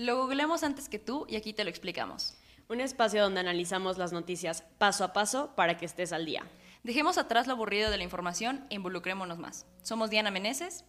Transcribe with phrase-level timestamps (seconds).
[0.00, 2.38] Lo googleamos antes que tú y aquí te lo explicamos.
[2.68, 6.46] Un espacio donde analizamos las noticias paso a paso para que estés al día.
[6.84, 9.66] Dejemos atrás lo aburrido de la información e involucrémonos más.
[9.82, 10.84] Somos Diana Meneses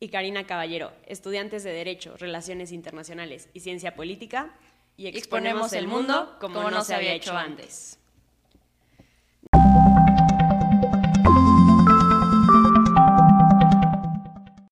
[0.00, 4.54] y Karina Caballero, estudiantes de Derecho, Relaciones Internacionales y Ciencia Política,
[4.96, 7.98] y exponemos el mundo como, no se había hecho antes.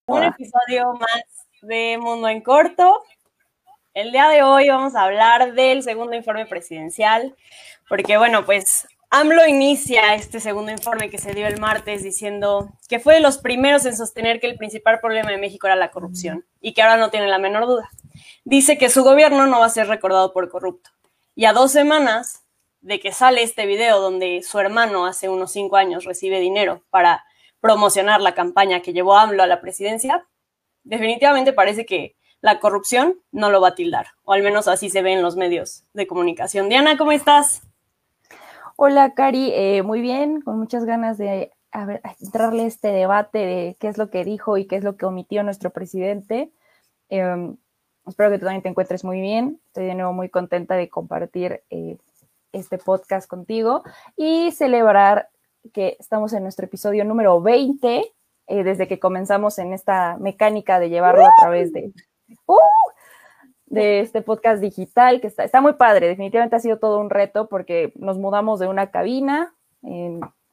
[0.06, 3.02] Un episodio más de Mundo en Corto.
[3.96, 7.34] El día de hoy vamos a hablar del segundo informe presidencial,
[7.88, 13.00] porque bueno, pues AMLO inicia este segundo informe que se dio el martes diciendo que
[13.00, 16.44] fue de los primeros en sostener que el principal problema de México era la corrupción
[16.60, 17.88] y que ahora no tiene la menor duda.
[18.44, 20.90] Dice que su gobierno no va a ser recordado por corrupto.
[21.34, 22.44] Y a dos semanas
[22.82, 27.24] de que sale este video donde su hermano hace unos cinco años recibe dinero para
[27.62, 30.26] promocionar la campaña que llevó AMLO a la presidencia,
[30.84, 35.02] definitivamente parece que la corrupción no lo va a tildar, o al menos así se
[35.02, 36.68] ve en los medios de comunicación.
[36.68, 37.62] Diana, ¿cómo estás?
[38.76, 43.76] Hola, Cari, eh, muy bien, con muchas ganas de a entrarle a este debate de
[43.78, 46.50] qué es lo que dijo y qué es lo que omitió nuestro presidente.
[47.10, 47.56] Em,
[48.06, 49.60] espero que tú también te encuentres muy bien.
[49.66, 51.98] Estoy de nuevo muy contenta de compartir eh,
[52.52, 53.82] este podcast contigo
[54.16, 55.28] y celebrar
[55.74, 58.12] que estamos en nuestro episodio número 20,
[58.46, 61.92] eh, desde que comenzamos en esta mecánica de llevarlo a través de,
[62.46, 62.58] ¡uh!
[63.66, 67.48] de este podcast digital, que está, está muy padre, definitivamente ha sido todo un reto
[67.48, 69.54] porque nos mudamos de una cabina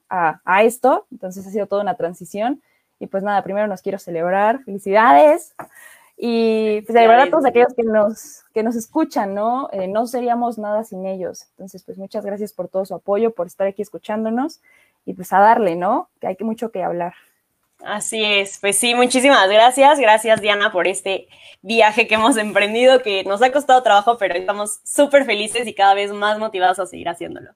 [0.09, 2.61] a, a, esto, entonces ha sido toda una transición.
[2.99, 5.53] Y pues nada, primero nos quiero celebrar, felicidades.
[6.15, 9.69] Y pues celebrar a todos aquellos que nos, que nos escuchan, ¿no?
[9.71, 11.47] Eh, no seríamos nada sin ellos.
[11.51, 14.61] Entonces, pues muchas gracias por todo su apoyo, por estar aquí escuchándonos
[15.05, 16.09] y pues a darle, ¿no?
[16.21, 17.13] Que hay mucho que hablar.
[17.83, 19.99] Así es, pues sí, muchísimas gracias.
[19.99, 21.27] Gracias Diana por este
[21.61, 25.93] viaje que hemos emprendido, que nos ha costado trabajo, pero estamos súper felices y cada
[25.93, 27.51] vez más motivados a seguir haciéndolo.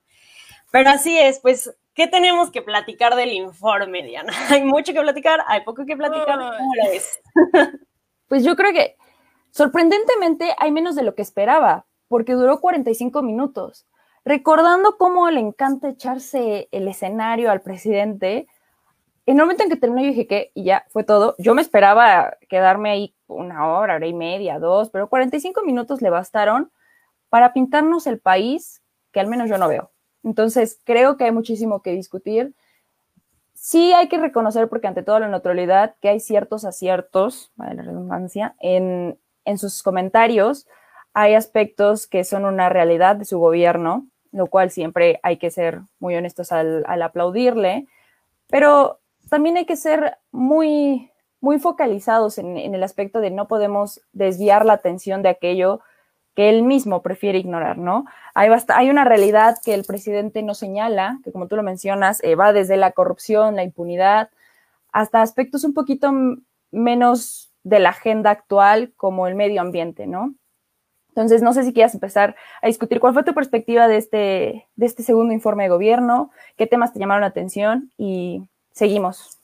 [0.71, 4.33] Pero así es, pues, ¿qué tenemos que platicar del informe, Diana?
[4.49, 6.39] Hay mucho que platicar, hay poco que platicar.
[6.39, 7.19] ¿Cómo lo ves?
[8.27, 8.97] Pues yo creo que
[9.51, 13.87] sorprendentemente hay menos de lo que esperaba, porque duró 45 minutos.
[14.25, 18.47] Recordando cómo le encanta echarse el escenario al presidente,
[19.27, 21.35] en el momento en que terminó, yo dije que, y ya fue todo.
[21.37, 26.09] Yo me esperaba quedarme ahí una hora, hora y media, dos, pero 45 minutos le
[26.09, 26.71] bastaron
[27.27, 29.91] para pintarnos el país que al menos yo no veo.
[30.23, 32.55] Entonces, creo que hay muchísimo que discutir.
[33.53, 37.83] Sí hay que reconocer, porque ante toda la neutralidad, que hay ciertos aciertos, vale la
[37.83, 40.67] redundancia, en, en sus comentarios.
[41.13, 45.81] Hay aspectos que son una realidad de su gobierno, lo cual siempre hay que ser
[45.99, 47.87] muy honestos al, al aplaudirle.
[48.47, 51.11] Pero también hay que ser muy,
[51.41, 55.81] muy focalizados en, el aspecto de no podemos desviar la atención de aquello
[56.35, 58.05] que él mismo prefiere ignorar, ¿no?
[58.35, 62.35] Hay, hay una realidad que el presidente no señala, que como tú lo mencionas, eh,
[62.35, 64.29] va desde la corrupción, la impunidad,
[64.91, 66.11] hasta aspectos un poquito
[66.71, 70.35] menos de la agenda actual, como el medio ambiente, ¿no?
[71.09, 74.85] Entonces, no sé si quieras empezar a discutir cuál fue tu perspectiva de este, de
[74.85, 79.37] este segundo informe de gobierno, qué temas te llamaron la atención y seguimos.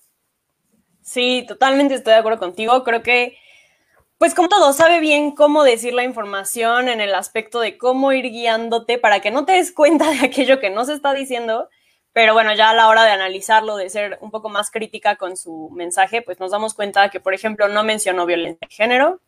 [1.01, 2.83] Sí, totalmente estoy de acuerdo contigo.
[2.83, 3.37] Creo que,
[4.17, 8.29] pues como todo, sabe bien cómo decir la información en el aspecto de cómo ir
[8.31, 11.69] guiándote para que no te des cuenta de aquello que no se está diciendo.
[12.13, 15.35] Pero bueno, ya a la hora de analizarlo, de ser un poco más crítica con
[15.35, 19.19] su mensaje, pues nos damos cuenta que, por ejemplo, no mencionó violencia de género,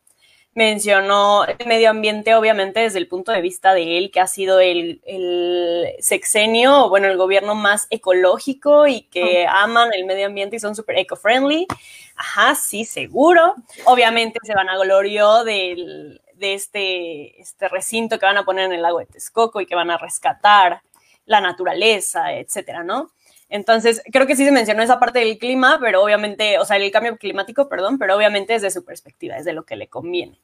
[0.56, 4.62] mencionó el medio ambiente, obviamente, desde el punto de vista de él, que ha sido
[4.62, 10.60] el, el sexenio, bueno, el gobierno más ecológico y que aman el medio ambiente y
[10.60, 11.68] son súper eco-friendly.
[12.16, 13.56] Ajá, sí, seguro.
[13.84, 18.74] Obviamente se van a glorio del, de este, este recinto que van a poner en
[18.74, 20.82] el lago de Texcoco y que van a rescatar
[21.26, 23.12] la naturaleza, etcétera, ¿no?
[23.50, 26.92] Entonces, creo que sí se mencionó esa parte del clima, pero obviamente, o sea, el
[26.92, 30.40] cambio climático, perdón, pero obviamente desde su perspectiva, desde lo que le conviene.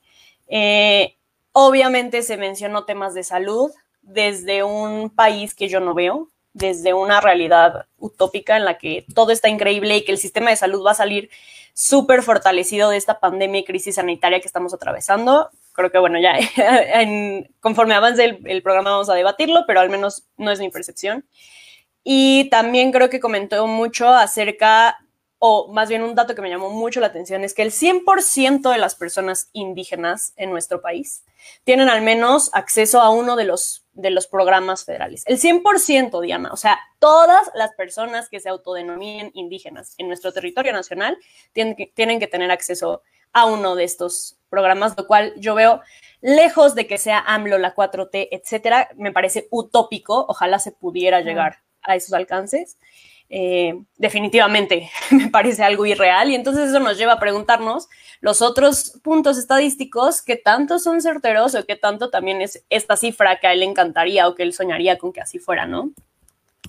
[0.47, 1.15] Eh,
[1.51, 3.71] obviamente se mencionó temas de salud
[4.01, 9.31] desde un país que yo no veo, desde una realidad utópica en la que todo
[9.31, 11.29] está increíble y que el sistema de salud va a salir
[11.73, 15.49] súper fortalecido de esta pandemia y crisis sanitaria que estamos atravesando.
[15.71, 16.37] Creo que, bueno, ya
[17.61, 21.25] conforme avance el, el programa vamos a debatirlo, pero al menos no es mi percepción.
[22.03, 24.97] Y también creo que comentó mucho acerca,
[25.37, 28.71] o más bien un dato que me llamó mucho la atención, es que el 100%
[28.71, 31.23] de las personas indígenas en nuestro país
[31.63, 35.23] tienen al menos acceso a uno de los, de los programas federales.
[35.27, 40.73] El 100%, Diana, o sea, todas las personas que se autodenominen indígenas en nuestro territorio
[40.73, 41.17] nacional
[41.53, 43.03] tienen que, tienen que tener acceso
[43.33, 45.81] a uno de estos programas, lo cual yo veo
[46.19, 50.25] lejos de que sea AMLO, la 4T, etcétera, me parece utópico.
[50.27, 52.77] Ojalá se pudiera llegar a esos alcances.
[53.33, 57.87] Eh, definitivamente me parece algo irreal y entonces eso nos lleva a preguntarnos
[58.19, 63.39] los otros puntos estadísticos, qué tanto son certeros o qué tanto también es esta cifra
[63.39, 65.91] que a él le encantaría o que él soñaría con que así fuera, ¿no?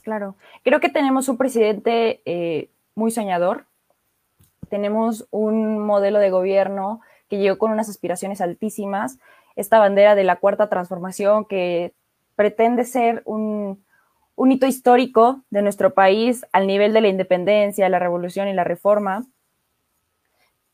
[0.05, 3.67] Claro, creo que tenemos un presidente eh, muy soñador,
[4.69, 9.19] tenemos un modelo de gobierno que llegó con unas aspiraciones altísimas,
[9.57, 11.93] esta bandera de la cuarta transformación que
[12.37, 13.85] pretende ser un,
[14.35, 18.65] un hito histórico de nuestro país al nivel de la independencia, la revolución y la
[18.65, 19.27] reforma.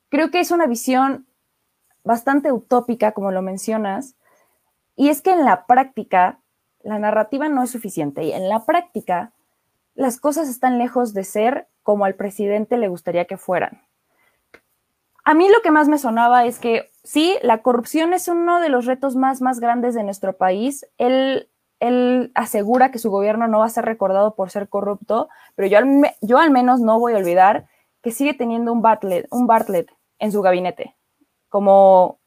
[0.09, 1.27] Creo que es una visión
[2.05, 4.15] bastante utópica, como lo mencionas,
[4.97, 6.41] y es que en la práctica
[6.83, 9.33] la narrativa no es suficiente y en la práctica
[9.95, 13.83] las cosas están lejos de ser como al presidente le gustaría que fueran.
[15.25, 18.71] A mí lo que más me sonaba es que sí, la corrupción es uno de
[18.71, 20.87] los retos más, más grandes de nuestro país.
[20.97, 25.69] Él él asegura que su gobierno no va a ser recordado por ser corrupto, pero
[25.69, 27.67] yo al, yo al menos no voy a olvidar
[28.03, 30.95] que sigue teniendo un Bartlett, un Bartlett en su gabinete.
[31.49, 32.19] Como,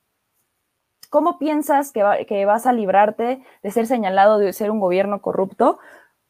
[1.12, 5.78] ¿Cómo piensas que, que vas a librarte de ser señalado de ser un gobierno corrupto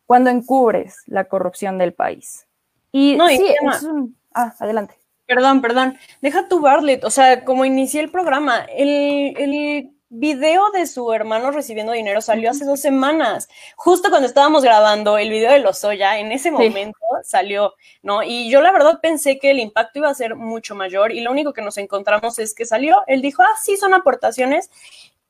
[0.08, 2.48] cuando encubres la corrupción del país?
[2.92, 4.18] Y sí, es un...
[4.34, 4.96] Ah, adelante.
[5.28, 5.98] Perdón, perdón.
[6.22, 7.04] Deja tu Bartlett.
[7.04, 12.52] O sea, como inicié el programa, el, el video de su hermano recibiendo dinero salió
[12.52, 13.48] hace dos semanas,
[13.78, 18.22] justo cuando estábamos grabando el video de Lozoya, en ese momento salió, ¿no?
[18.22, 21.32] Y yo la verdad pensé que el impacto iba a ser mucho mayor y lo
[21.32, 24.70] único que nos encontramos es que salió, él dijo, ah, sí, son aportaciones.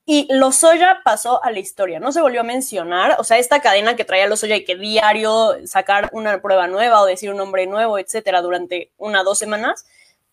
[0.04, 3.96] Y Lozoya pasó a la historia, no se volvió a mencionar, o sea, esta cadena
[3.96, 8.00] que traía Lozoya y que diario sacar una prueba nueva o decir un nombre nuevo,
[8.00, 9.86] etcétera, durante una dos semanas,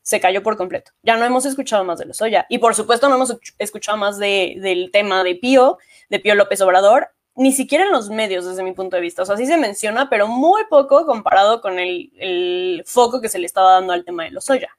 [0.08, 0.92] se cayó por completo.
[1.02, 2.46] Ya no hemos escuchado más de Lozoya.
[2.48, 5.76] Y por supuesto no hemos escuchado más del tema de Pío,
[6.08, 9.20] de Pío López Obrador, ni siquiera en los medios desde mi punto de vista.
[9.20, 13.44] O sea, sí se menciona, pero muy poco comparado con el, foco que se le
[13.44, 14.70] estaba dando al tema de Lozoya.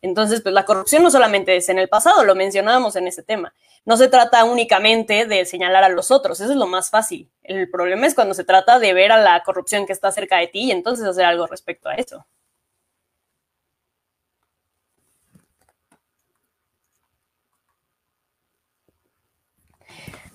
[0.00, 3.52] Entonces, pues la corrupción no solamente es en el pasado, lo mencionábamos en ese tema.
[3.84, 7.28] No se trata únicamente de señalar a los otros, eso es lo más fácil.
[7.42, 10.46] El problema es cuando se trata de ver a la corrupción que está cerca de
[10.46, 12.24] ti y entonces hacer algo respecto a eso.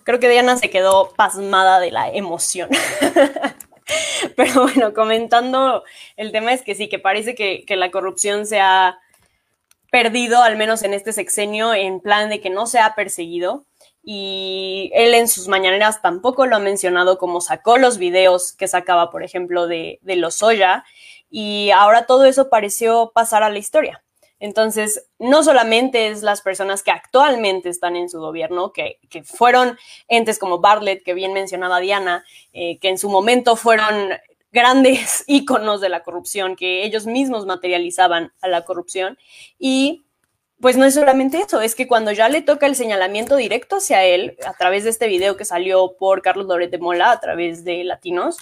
[0.05, 2.69] Creo que Diana se quedó pasmada de la emoción.
[4.35, 5.83] Pero bueno, comentando
[6.15, 8.99] el tema es que sí, que parece que, la corrupción se ha
[9.89, 13.65] perdido, al menos en este sexenio, en plan de que no se ha perseguido.
[14.03, 19.09] Y él en sus mañaneras tampoco lo ha mencionado como sacó los videos que sacaba,
[19.09, 20.85] por ejemplo, de, de los Soya.
[21.31, 24.04] Y ahora todo eso pareció pasar a la historia.
[24.39, 29.77] Entonces, no solamente es las personas que actualmente están en su gobierno, que, fueron
[30.07, 34.11] entes como Bartlett, que bien mencionaba Diana, eh, que en su momento fueron
[34.51, 39.17] grandes íconos de la corrupción, que ellos mismos materializaban a la corrupción.
[39.57, 40.05] Y
[40.59, 44.03] pues no es solamente eso, es que cuando ya le toca el señalamiento directo hacia
[44.03, 47.65] él, a través de este video que salió por Carlos Loret de Mola, a través
[47.65, 48.37] de Latinos,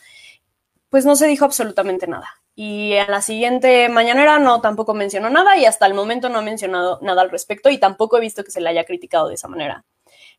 [0.89, 2.43] pues no se dijo absolutamente nada.
[2.56, 6.44] Y en la siguiente mañanera no tampoco mencionó nada y hasta el momento no ha
[6.44, 9.48] mencionado nada al respecto y tampoco he visto que se le haya criticado de esa
[9.48, 9.86] manera.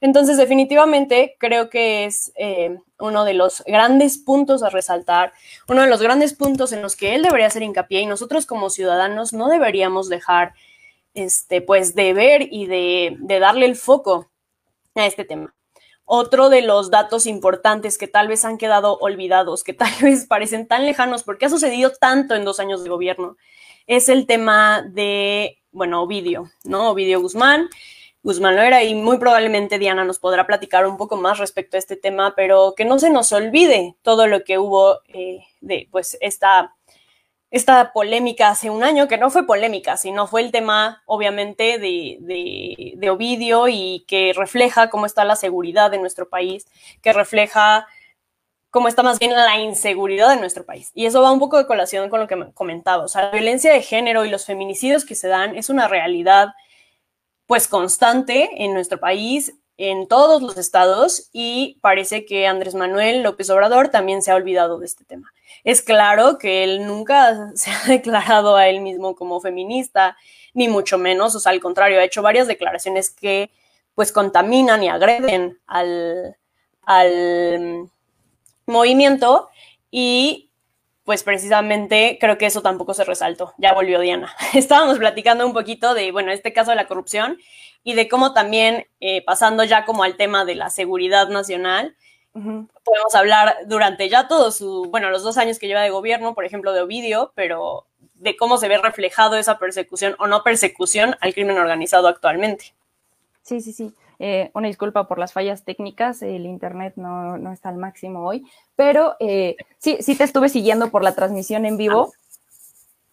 [0.01, 5.33] Entonces, definitivamente creo que es eh, uno de los grandes puntos a resaltar,
[5.69, 8.71] uno de los grandes puntos en los que él debería hacer hincapié y nosotros como
[8.71, 10.55] ciudadanos no deberíamos dejar
[11.15, 14.31] este, pues, de ver y de, de darle el foco
[14.95, 15.55] a este tema.
[16.05, 20.67] Otro de los datos importantes que tal vez han quedado olvidados, que tal vez parecen
[20.67, 23.37] tan lejanos porque ha sucedido tanto en dos años de gobierno,
[23.87, 26.91] es el tema de, bueno, Ovidio, ¿no?
[26.91, 27.69] Ovidio Guzmán.
[28.23, 31.79] Guzmán lo era y muy probablemente Diana nos podrá platicar un poco más respecto a
[31.79, 36.17] este tema, pero que no se nos olvide todo lo que hubo eh, de, pues,
[36.23, 36.75] esta
[37.51, 43.09] esta polémica hace un año, que no fue polémica, sino fue el tema, obviamente, de,
[43.11, 46.67] Ovidio y que refleja cómo está la seguridad de nuestro país,
[47.01, 47.87] que refleja
[48.71, 50.91] cómo está más bien la inseguridad de nuestro país.
[50.95, 53.05] Y eso va un poco de colación con lo que comentaba.
[53.05, 56.49] O sea, la violencia de género y los feminicidios que se dan es una realidad,
[57.47, 63.51] pues, constante en nuestro país, en todos los estados, y parece que Andrés Manuel López
[63.51, 65.33] Obrador también se ha olvidado de este tema.
[65.65, 70.17] Es claro que él nunca se ha declarado a él mismo como feminista,
[70.53, 73.51] ni mucho menos, o sea, al contrario, ha hecho varias declaraciones que
[73.95, 76.37] pues contaminan y agreden al,
[76.83, 77.89] al
[78.67, 79.49] movimiento
[79.91, 80.51] y
[81.05, 83.53] pues precisamente creo que eso tampoco se resaltó.
[83.59, 84.35] Ya volvió Diana.
[84.55, 87.39] Estábamos platicando un poquito de, bueno, este caso de la corrupción
[87.85, 91.95] y de cómo también, eh, pasando ya como al tema de la seguridad nacional,
[92.33, 96.45] podemos hablar durante ya todos su, bueno, los dos años que lleva de gobierno, por
[96.45, 101.33] ejemplo, de Ovidio, pero de cómo se ve reflejado esa persecución o no persecución al
[101.33, 102.75] crimen organizado actualmente.
[103.43, 103.95] Sí, sí, sí.
[104.19, 108.47] Eh, una disculpa por las fallas técnicas, el internet no, no está al máximo hoy,
[108.77, 112.13] pero eh, sí, sí te estuve siguiendo por la transmisión en vivo,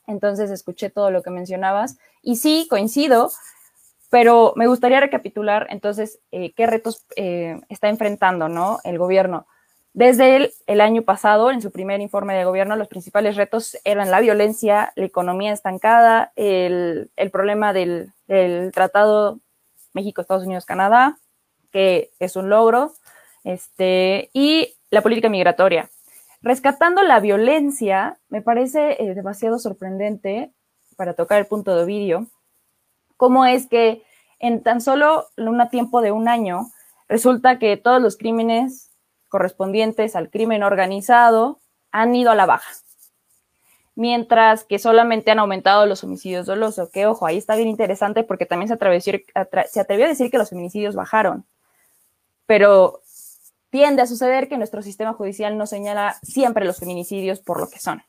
[0.08, 3.32] entonces escuché todo lo que mencionabas y sí, coincido,
[4.12, 8.80] pero me gustaría recapitular entonces eh, qué retos está enfrentando ¿no?
[8.84, 9.48] el gobierno.
[9.94, 14.12] Desde el, el, año pasado, en su primer informe de gobierno, los principales retos eran
[14.12, 19.40] la violencia, la economía estancada, el, el problema del, del, Tratado
[19.94, 21.18] México, Estados Unidos, Canadá,
[21.72, 22.94] que es un logro,
[23.44, 25.90] este, y la política migratoria.
[26.42, 30.52] Rescatando la violencia, me parece eh, demasiado sorprendente,
[30.96, 32.28] para tocar el punto de Ovidio,
[33.22, 34.02] cómo es que
[34.40, 36.72] en tan solo un tiempo de un año
[37.08, 38.90] resulta que todos los crímenes
[39.30, 41.60] correspondientes al crimen organizado
[41.92, 42.72] han ido a la baja
[43.94, 46.90] mientras que solamente han aumentado los homicidios dolosos.
[46.90, 50.96] Que ojo, ahí está bien interesante porque también se atrevió, a decir que los feminicidios
[50.96, 51.46] bajaron,
[52.48, 53.02] pero
[53.70, 57.78] tiende a suceder que nuestro sistema judicial no señala siempre los feminicidios por lo que
[57.78, 58.02] son.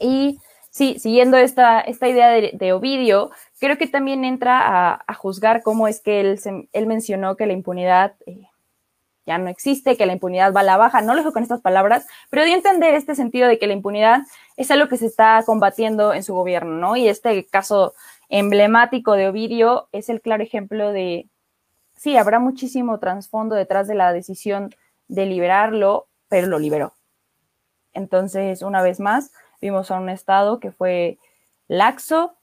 [0.00, 0.40] Y
[0.78, 6.00] sí, siguiendo esta, esta idea de, Ovidio, creo que también entra a, juzgar cómo es
[6.00, 6.40] que él,
[6.72, 8.46] él mencionó que la impunidad eh,
[9.26, 11.02] ya no existe, que la impunidad va a la baja.
[11.02, 13.72] No lo dijo con estas palabras, pero dio a entender este sentido de que la
[13.72, 14.20] impunidad
[14.56, 16.96] es algo que se está combatiendo en su gobierno, ¿no?
[16.96, 17.94] Y este caso
[18.28, 21.28] emblemático de Ovidio es el claro ejemplo de,
[21.96, 24.72] sí, habrá muchísimo trasfondo detrás de la decisión
[25.08, 26.94] de liberarlo, pero lo liberó.
[27.94, 31.18] Entonces, una vez más, vimos a un Estado que fue
[31.66, 32.34] laxo,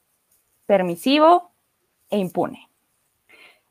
[0.66, 1.50] permisivo
[2.10, 2.68] e impune.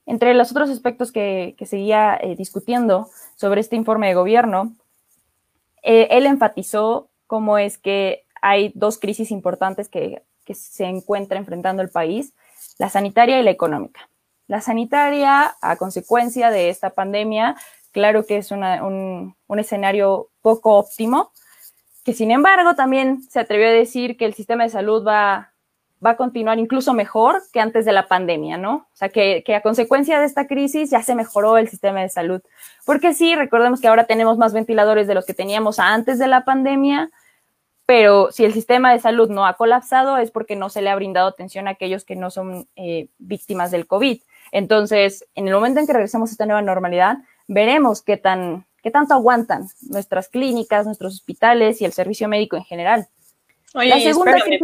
[0.05, 4.73] Entre los otros aspectos que, seguía eh, discutiendo sobre este informe de gobierno,
[5.81, 10.21] eh, él enfatizó cómo es que hay dos crisis importantes que,
[10.53, 12.33] se encuentra enfrentando el país,
[12.77, 14.07] la sanitaria y la económica.
[14.45, 17.55] La sanitaria, a consecuencia de esta pandemia,
[17.91, 18.63] claro que es un,
[19.47, 21.31] un escenario poco óptimo,
[22.05, 25.51] que sin embargo también se atrevió a decir que el sistema de salud va
[26.05, 28.75] va a continuar incluso mejor que antes de la pandemia, ¿no?
[28.75, 32.41] O sea, que, a consecuencia de esta crisis ya se mejoró el sistema de salud.
[32.85, 36.45] Porque sí, recordemos que ahora tenemos más ventiladores de los que teníamos antes de la
[36.45, 37.11] pandemia,
[37.85, 40.95] pero si el sistema de salud no ha colapsado es porque no se le ha
[40.95, 44.21] brindado atención a aquellos que no son eh, víctimas del COVID.
[44.51, 48.91] Entonces, en el momento en que regresemos a esta nueva normalidad, veremos qué, tan, qué
[48.91, 53.07] tanto aguantan nuestras clínicas, nuestros hospitales y el servicio médico en general.
[53.73, 54.61] Oye, la segunda crisis,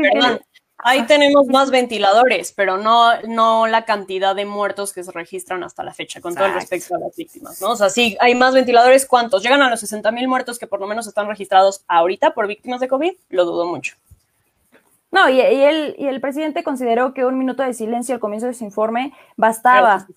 [0.77, 5.83] Ahí tenemos más ventiladores, pero no, no la cantidad de muertos que se registran hasta
[5.83, 7.71] la fecha, con todo el respecto a las víctimas, ¿no?
[7.71, 9.41] O sea, sí, hay más ventiladores, ¿cuántos?
[9.41, 12.79] ¿Llegan a los 60 mil muertos que por lo menos están registrados ahorita por víctimas
[12.79, 13.13] de COVID?
[13.29, 13.95] Lo dudo mucho.
[15.11, 18.53] No, y, el, y el presidente consideró que un minuto de silencio al comienzo de
[18.53, 20.07] su informe bastaba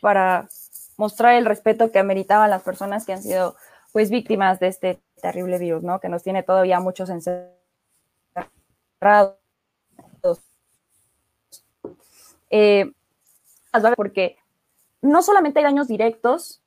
[0.00, 0.48] para
[0.96, 3.56] mostrar el respeto que ameritaban las personas que han sido,
[3.92, 6.00] pues, víctimas de este terrible virus, ¿no?
[6.00, 9.36] Que nos tiene todavía muchos encerrados
[12.52, 12.92] eh,
[13.96, 14.36] porque
[15.00, 16.62] no solamente hay daños directos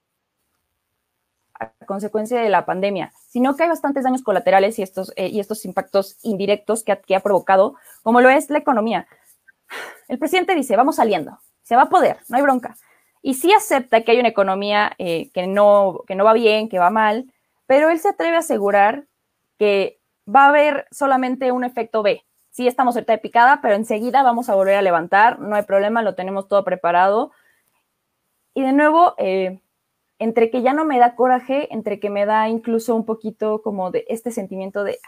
[1.54, 5.40] a consecuencia de la pandemia, sino que hay bastantes daños colaterales y estos, eh, y
[5.40, 9.08] estos impactos indirectos que ha, provocado, como lo es la economía.
[10.08, 12.76] El presidente dice, vamos saliendo, se va a poder, no hay bronca.
[13.26, 16.78] Y sí acepta que hay una economía eh, que, no, que no va bien, que
[16.78, 17.26] va mal,
[17.66, 19.06] pero él se atreve a asegurar
[19.58, 24.22] que va a haber solamente un efecto B, sí estamos ahorita de picada, pero enseguida
[24.22, 27.32] vamos a volver a levantar, no hay problema, lo tenemos todo preparado.
[28.54, 29.60] Y de nuevo, eh,
[30.20, 33.90] entre que ya no me da coraje, entre que me da incluso un poquito como
[33.90, 35.00] de este sentimiento de,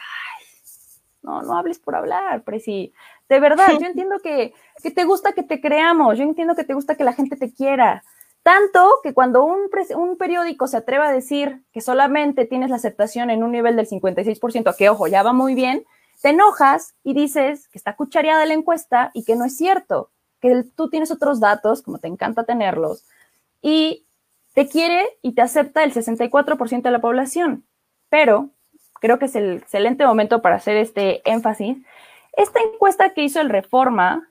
[1.28, 2.94] no, no hables por hablar, Presi.
[3.28, 6.74] De verdad, yo entiendo que, que te gusta que te creamos, yo entiendo que te
[6.74, 8.04] gusta que la gente te quiera.
[8.44, 13.30] Tanto que cuando un, un, periódico se atreva a decir que solamente tienes la aceptación
[13.30, 15.86] en un nivel del 56%, que ojo, ya va muy bien,
[16.22, 20.64] te enojas y dices que está cuchareada la encuesta y que no es cierto, que
[20.76, 23.04] tú tienes otros datos, como te encanta tenerlos,
[23.62, 24.06] y
[24.54, 27.66] te quiere y te acepta el 64% de la población.
[28.10, 28.52] Pero
[29.00, 31.78] creo que es el excelente momento para hacer este énfasis.
[32.34, 34.30] Esta encuesta que hizo el Reforma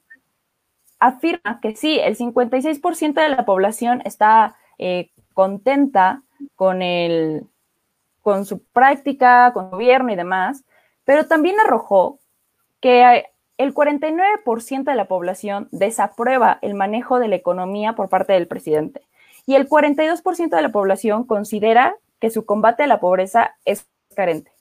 [0.99, 6.23] afirma que sí, el 56% de la población está eh, contenta
[6.55, 7.47] con, el,
[8.23, 10.65] con su práctica, con su gobierno y demás,
[11.05, 12.19] pero también arrojó
[12.81, 13.25] que
[13.59, 19.03] el 49% de la población desaprueba el manejo de la economía por parte del presidente
[19.47, 24.56] y el 42% de la población considera que su combate a la pobreza es carente.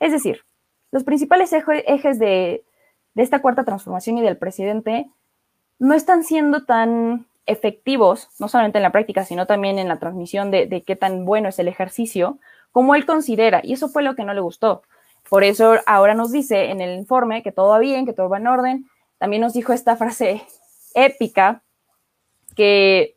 [0.00, 0.42] Es decir,
[0.90, 2.64] los principales ejes de,
[3.14, 5.08] esta cuarta transformación y del presidente
[5.78, 10.50] no están siendo tan efectivos, no solamente en la práctica, sino también en la transmisión
[10.50, 12.38] de, de, qué tan bueno es el ejercicio,
[12.72, 13.60] como él considera.
[13.62, 14.82] Y eso fue lo que no le gustó.
[15.28, 18.38] Por eso ahora nos dice en el informe que todo va bien, que todo va
[18.38, 18.90] en orden.
[19.18, 20.42] También nos dijo esta frase
[20.94, 21.62] épica
[22.56, 23.16] que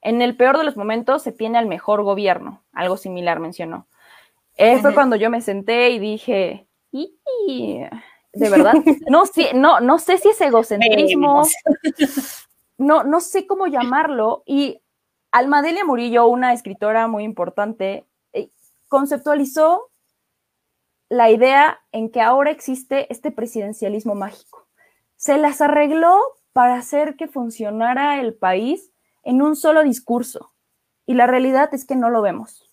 [0.00, 2.62] en el peor de los momentos se tiene al mejor gobierno.
[2.72, 3.86] Algo similar mencionó.
[4.60, 8.74] Eh, fue cuando yo me senté y dije, de verdad,
[9.08, 9.24] no,
[9.54, 11.44] no, no sé si es egocentrismo,
[12.76, 14.42] no, no sé cómo llamarlo.
[14.44, 14.82] Y
[15.32, 18.50] Almadelia Murillo, una escritora muy importante, eh,
[18.88, 19.90] conceptualizó
[21.08, 24.68] la idea en que ahora existe este presidencialismo mágico.
[25.16, 26.18] Se las arregló
[26.52, 28.90] para hacer que funcionara el país
[29.22, 30.52] en un solo discurso.
[31.06, 32.69] Y la realidad es que no lo vemos.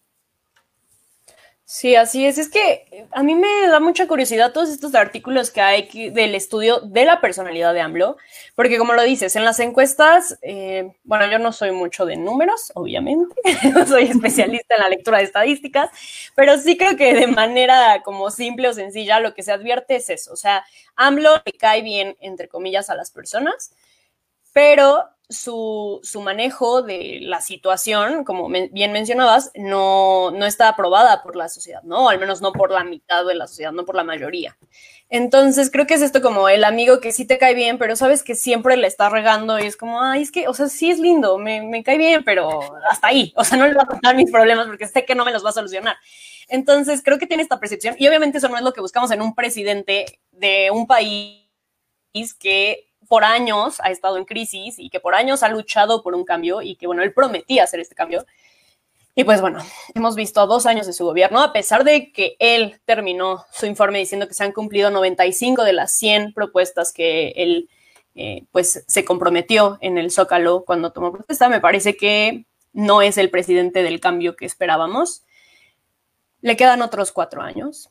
[1.69, 2.37] Sí, así es.
[2.37, 6.79] Es que a mí me da mucha curiosidad todos estos artículos que hay del estudio
[6.79, 8.15] de la personalidad de AMLO,
[8.55, 12.71] porque como lo dices, en las encuestas, eh, bueno, yo no soy mucho de números,
[12.73, 13.35] obviamente,
[13.75, 15.89] no soy especialista en la lectura de estadísticas,
[16.35, 20.09] pero sí creo que de manera como simple o sencilla lo que se advierte es
[20.09, 20.63] eso, o sea,
[20.95, 23.73] AMLO le cae bien, entre comillas, a las personas,
[24.53, 31.49] pero su, manejo de la situación, como bien mencionabas, no, no está aprobada por la
[31.49, 32.09] sociedad, ¿no?
[32.09, 34.57] al menos no por la mitad de la sociedad, no por la mayoría.
[35.09, 38.23] Entonces, creo que es esto como el amigo que sí te cae bien, pero sabes
[38.23, 40.99] que siempre le está regando y es como, ay, es que, o sea, sí es
[40.99, 43.33] lindo, me, me cae bien, pero hasta ahí.
[43.35, 45.45] O sea, no le va a contar mis problemas porque sé que no me los
[45.45, 45.95] va a solucionar.
[46.49, 49.21] Entonces, creo que tiene esta percepción y obviamente eso no es lo que buscamos en
[49.21, 51.47] un presidente de un país
[52.39, 56.23] que por años ha estado en crisis y que por años ha luchado por un
[56.23, 58.25] cambio y que, bueno, él prometía hacer este cambio.
[59.15, 59.59] Y pues bueno,
[59.95, 63.97] hemos visto dos años de su gobierno, a pesar de que él terminó su informe
[63.97, 67.67] diciendo que se han cumplido 95 de las 100 propuestas que él
[68.13, 73.17] eh, pues se comprometió en el Zócalo cuando tomó protesta, me parece que no es
[73.17, 75.23] el presidente del cambio que esperábamos.
[76.41, 77.89] Le quedan otros cuatro años,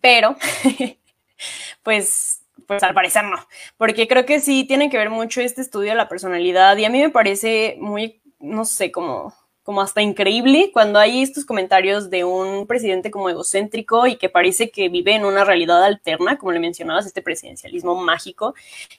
[0.00, 0.36] pero
[1.82, 3.36] pues pues al parecer no,
[3.76, 6.90] porque creo que sí tiene que ver mucho este estudio de la personalidad y a
[6.90, 12.22] mí me parece muy, no sé, como, como hasta increíble cuando hay estos comentarios de
[12.22, 16.60] un presidente como egocéntrico y que parece que vive en una realidad alterna, como le
[16.60, 18.54] mencionabas, este presidencialismo mágico,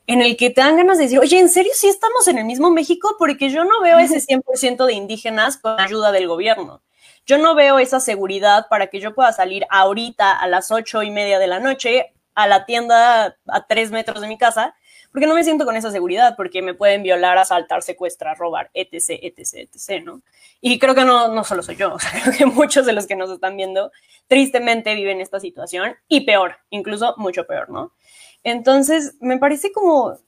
[0.08, 2.44] en el que te dan ganas de decir, oye, ¿en serio sí estamos en el
[2.44, 3.16] mismo México?
[3.18, 6.82] Porque yo no veo ese 100% de indígenas con ayuda del gobierno.
[7.26, 11.12] Yo no veo esa seguridad para que yo pueda salir ahorita a las ocho y
[11.12, 14.76] media de la noche a la tienda a tres metros de mi casa,
[15.12, 19.18] porque no me siento con esa seguridad, porque me pueden violar, asaltar, secuestrar, robar, etc.,
[19.24, 20.22] etc., etc., ¿no?
[20.62, 23.32] Y creo que no, no solo soy yo, creo que muchos de los que nos
[23.32, 23.92] están viendo
[24.28, 27.94] tristemente viven esta situación y peor, incluso mucho peor, ¿no?
[28.44, 30.20] Entonces, me parece como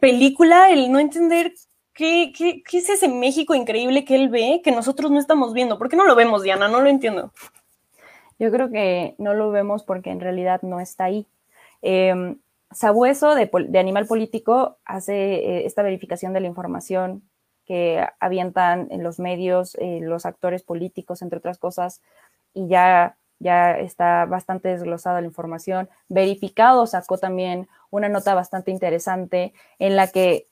[0.00, 1.54] película el no entender
[1.94, 5.78] qué, qué, qué es ese México increíble que él ve que nosotros no estamos viendo.
[5.78, 6.66] ¿Por qué no lo vemos, Diana?
[6.66, 7.32] No lo entiendo.
[8.38, 11.26] Yo creo que no lo vemos porque en realidad no está ahí.
[11.82, 12.36] Eh,
[12.70, 17.22] Sabueso de, Animal Político hace eh, esta verificación de la información
[17.64, 22.02] que avientan en los medios, eh, los actores políticos, entre otras cosas,
[22.54, 25.88] y ya, ya está bastante desglosada la información.
[26.08, 30.48] Verificado sacó también una nota bastante interesante en la que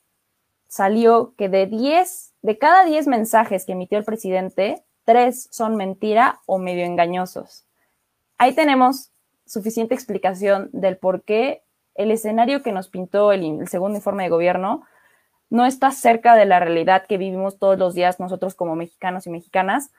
[0.68, 6.40] salió que de 10, de cada 10 mensajes que emitió el presidente, tres son mentira
[6.46, 7.65] o medio engañosos
[8.38, 9.10] ahí tenemos
[9.46, 11.62] suficiente explicación del por qué
[11.94, 14.84] el escenario que nos pintó el, segundo informe de gobierno
[15.48, 19.30] no está cerca de la realidad que vivimos todos los días nosotros como mexicanos y
[19.30, 19.90] mexicanas.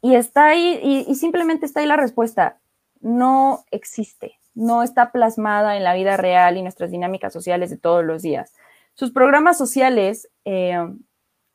[0.00, 2.58] Y está ahí, y, simplemente está ahí la respuesta.
[3.00, 8.04] No existe, no está plasmada en la vida real y nuestras dinámicas sociales de todos
[8.04, 8.54] los días.
[8.94, 10.78] Sus programas sociales eh,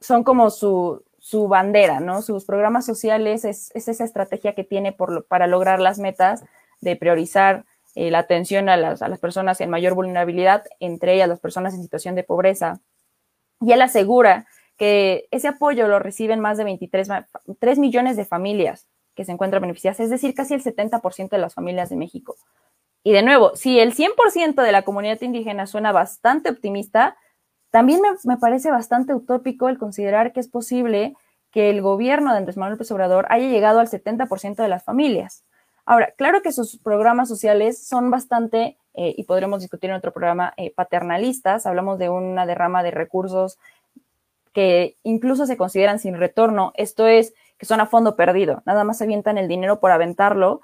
[0.01, 2.21] son como su, su bandera, ¿no?
[2.21, 4.93] Sus programas sociales es, esa estrategia que tiene
[5.29, 6.43] para lograr las metas
[6.81, 7.63] de priorizar
[7.95, 11.75] eh, la atención a las, a las personas en mayor vulnerabilidad, entre ellas las personas
[11.75, 12.81] en situación de pobreza.
[13.61, 17.07] Y él asegura que ese apoyo lo reciben más de 23
[17.57, 21.53] 3 millones de familias que se encuentran beneficiadas, es decir, casi el 70% de las
[21.53, 22.35] familias de México.
[23.01, 27.15] Y de nuevo, si el 100% de la comunidad indígena suena bastante optimista,
[27.73, 31.15] también me, parece bastante utópico el considerar que es posible
[31.49, 35.43] que el gobierno de Andrés Manuel López Obrador haya llegado al 70% de las familias.
[35.83, 40.53] Ahora, claro que sus programas sociales son bastante, eh, y podremos discutir en otro programa,
[40.55, 41.65] eh, paternalistas.
[41.65, 43.57] Hablamos de una derrama de recursos
[44.53, 46.73] que incluso se consideran sin retorno.
[46.75, 48.61] Esto es que son a fondo perdido.
[48.67, 50.61] Nada más avientan el dinero por aventarlo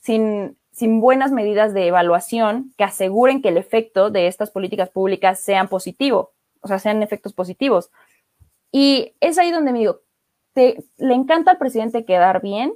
[0.00, 5.38] sin, sin buenas medidas de evaluación que aseguren que el efecto de estas políticas públicas
[5.38, 7.90] sean positivo, o sea, sean efectos positivos.
[8.70, 10.00] Y es ahí donde me digo,
[10.52, 12.74] te, le encanta al presidente quedar bien.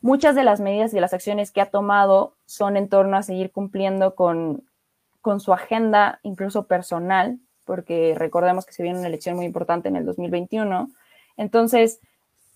[0.00, 3.52] Muchas de las medidas y las acciones que ha tomado son en torno a seguir
[3.52, 4.64] cumpliendo con,
[5.20, 9.96] con su agenda, incluso personal, porque recordemos que se viene una elección muy importante en
[9.96, 10.90] el 2021.
[11.36, 12.00] Entonces,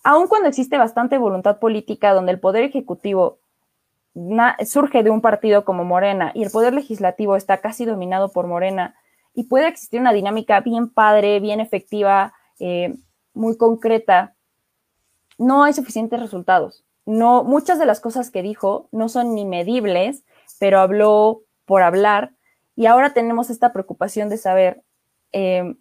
[0.03, 3.39] aun cuando existe bastante voluntad política donde el poder ejecutivo
[4.65, 8.95] surge de un partido como Morena y el poder legislativo está casi dominado por Morena
[9.35, 12.95] y puede existir una dinámica bien padre, bien efectiva, eh,
[13.35, 14.35] muy concreta,
[15.39, 16.85] no hay suficientes resultados.
[17.07, 20.23] No, muchas de las cosas que dijo no son ni medibles,
[20.59, 22.33] pero habló por hablar
[22.77, 24.83] y ahora tenemos esta preocupación de saber
[25.33, 25.75] eh,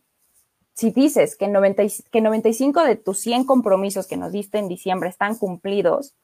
[0.73, 5.09] si dices que, 90, que 95 de tus 100 compromisos que nos diste en diciembre
[5.09, 6.15] están cumplidos,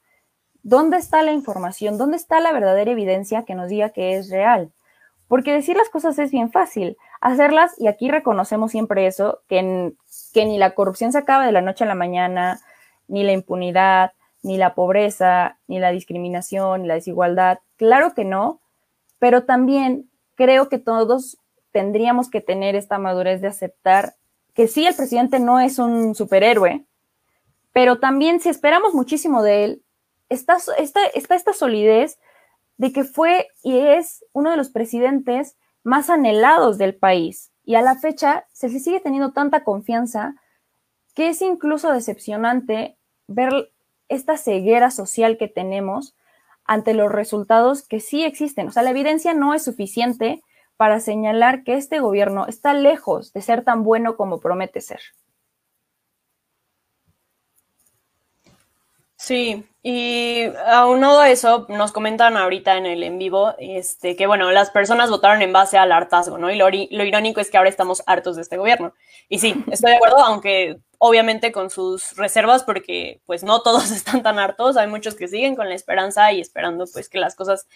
[0.62, 1.96] ¿dónde está la información?
[1.96, 4.72] ¿Dónde está la verdadera evidencia que nos diga que es real?
[5.30, 9.92] Porque decir las cosas es bien fácil, hacerlas, y aquí reconocemos siempre eso, que,
[10.34, 12.58] que ni la corrupción se acaba de la noche a la mañana,
[13.06, 14.10] ni la impunidad,
[14.42, 17.60] ni la pobreza, ni la discriminación, ni la desigualdad.
[17.76, 18.60] Claro que no,
[19.20, 21.38] pero también creo que todos
[21.70, 24.14] tendríamos que tener esta madurez de aceptar
[24.52, 26.84] que sí, el presidente no es un superhéroe,
[27.72, 29.82] pero también si esperamos muchísimo de él,
[30.28, 32.18] está, está, está esta solidez
[32.80, 37.52] de que fue y es uno de los presidentes más anhelados del país.
[37.62, 40.34] Y a la fecha se le sigue teniendo tanta confianza
[41.14, 43.70] que es incluso decepcionante ver
[44.08, 46.16] esta ceguera social que tenemos
[46.64, 48.68] ante los resultados que sí existen.
[48.68, 50.42] O sea, la evidencia no es suficiente
[50.78, 55.00] para señalar que este gobierno está lejos de ser tan bueno como promete ser.
[59.22, 64.50] Sí, y aunado a eso, nos comentan ahorita en el en vivo este, que, bueno,
[64.50, 66.50] las personas votaron en base al hartazgo, ¿no?
[66.50, 68.94] Y lo, lo, irónico es que ahora estamos hartos de este gobierno.
[69.28, 74.22] Y sí, estoy de acuerdo, aunque obviamente con sus reservas, porque pues no todos están
[74.22, 77.66] tan hartos, hay muchos que siguen con la esperanza y esperando pues que las cosas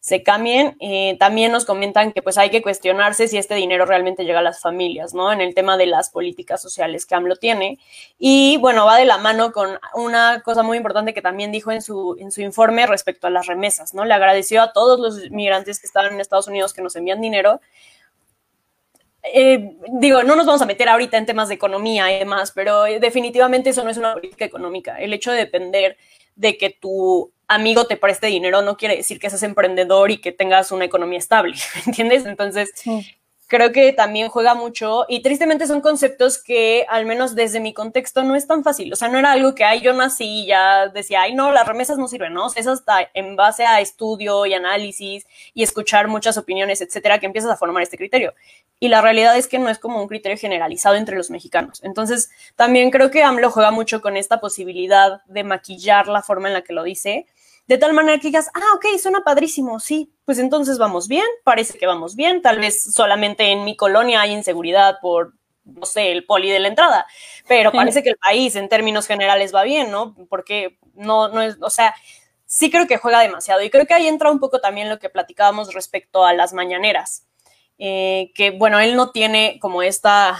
[0.00, 0.76] se cambien.
[0.80, 4.42] Eh, también nos comentan que pues hay que cuestionarse si este dinero realmente llega a
[4.42, 5.30] las familias, ¿no?
[5.30, 7.78] En el tema de las políticas sociales que AMLO tiene.
[8.18, 11.82] Y bueno, va de la mano con una cosa muy importante que también dijo en
[11.82, 14.04] su, en su informe respecto a las remesas, ¿no?
[14.06, 17.60] Le agradeció a todos los migrantes que estaban en Estados Unidos que nos envían dinero.
[19.22, 22.84] Eh, digo, no nos vamos a meter ahorita en temas de economía y demás, pero
[22.84, 24.96] definitivamente eso no es una política económica.
[24.98, 25.98] El hecho de depender
[26.36, 30.30] de que tu amigo te preste dinero no quiere decir que seas emprendedor y que
[30.30, 32.24] tengas una economía estable, ¿entiendes?
[32.24, 32.72] Entonces,
[33.48, 38.22] creo que también juega mucho y tristemente son conceptos que al menos desde mi contexto
[38.22, 40.86] no es tan fácil, o sea, no era algo que, ay, yo nací y ya
[40.86, 42.46] decía, ay, no, las remesas no sirven, ¿no?
[42.54, 47.50] Es hasta en base a estudio y análisis y escuchar muchas opiniones, etcétera, que empiezas
[47.50, 48.32] a formar este criterio.
[48.78, 51.82] Y la realidad es que no es como un criterio generalizado entre los mexicanos.
[51.82, 56.54] Entonces, también creo que AMLO juega mucho con esta posibilidad de maquillar la forma en
[56.54, 57.26] la que lo dice
[57.66, 61.78] de tal manera que digas, ah, ok, suena padrísimo, sí, pues entonces vamos bien, parece
[61.78, 66.24] que vamos bien, tal vez solamente en mi colonia hay inseguridad por, no sé, el
[66.24, 67.06] poli de la entrada,
[67.46, 70.16] pero parece que el país en términos generales va bien, ¿no?
[70.28, 71.94] Porque no, no es, o sea,
[72.46, 75.08] sí creo que juega demasiado y creo que ahí entra un poco también lo que
[75.08, 77.24] platicábamos respecto a las mañaneras.
[77.78, 80.38] Eh, que bueno, él no tiene como esta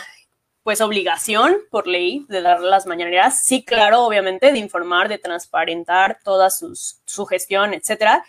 [0.62, 6.18] pues obligación por ley de dar las mañaneras, sí, claro, obviamente, de informar, de transparentar
[6.22, 8.24] toda su gestión, etcétera.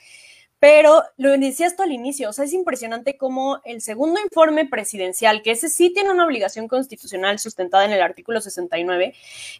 [0.59, 5.41] Pero lo decía esto al inicio, o sea, es impresionante cómo el segundo informe presidencial,
[5.41, 9.15] que ese sí tiene una obligación constitucional sustentada en el artículo 69,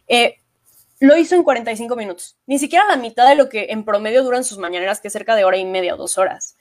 [0.06, 0.36] eh,
[1.00, 2.36] lo hizo en 45 minutos.
[2.46, 5.34] Ni siquiera la mitad de lo que en promedio duran sus mañaneras, que es cerca
[5.34, 6.56] de hora y media o dos horas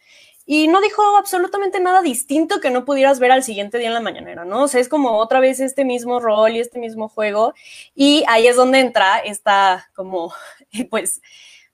[0.46, 4.02] y no dijo absolutamente nada distinto que no pudieras ver al siguiente día en la
[4.02, 4.64] mañanera, ¿no?
[4.64, 7.54] O sea, es como otra vez este mismo rol y este mismo juego
[7.96, 10.34] y ahí es donde entra esta como,
[10.90, 11.22] pues,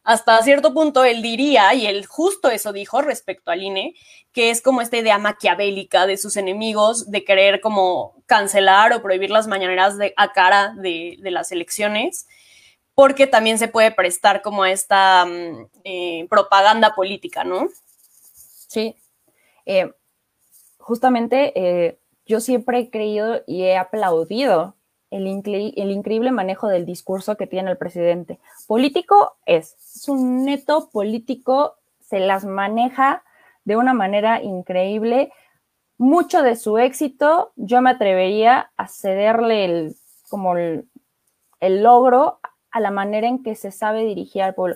[0.04, 3.94] hasta cierto punto él diría, y él justo eso dijo respecto al INE,
[4.32, 9.32] que es como esta idea maquiavélica de sus enemigos de querer como cancelar o prohibir
[9.32, 12.28] las mañaneras de, a cara de, las elecciones
[12.96, 17.68] porque también se puede prestar como esta mm, eh, propaganda política, ¿no?
[18.68, 18.96] Sí.
[20.80, 24.76] justamente eh, yo siempre he creído y he aplaudido
[25.10, 28.40] el, el, increíble manejo del discurso que tiene el presidente.
[28.68, 33.24] Político es, es un neto político, se las maneja
[33.64, 35.32] de una manera increíble.
[35.98, 39.96] Mucho de su éxito, yo me atrevería a cederle el,
[40.30, 40.90] como el,
[41.60, 42.40] el logro
[42.72, 44.76] a la manera en que se sabe dirigir al pueblo.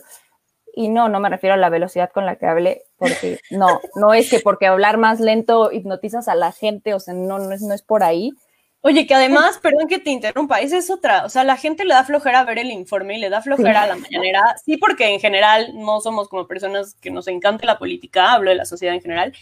[0.73, 4.13] Y no, no me refiero a la velocidad con la que hablé, porque no, no
[4.13, 7.61] es que porque hablar más lento hipnotizas a la gente, o sea, no, no es,
[7.61, 8.31] no es por ahí.
[8.83, 11.93] Oye, que además, perdón que te interrumpa, esa es otra, o sea, la gente le
[11.93, 15.19] da flojera ver el informe y le da flojera a la mañanera, sí, porque en
[15.19, 19.01] general no somos como personas que nos encante la política, hablo de la sociedad en
[19.01, 19.33] general,